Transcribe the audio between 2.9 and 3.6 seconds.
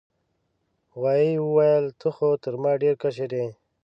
کشر یې.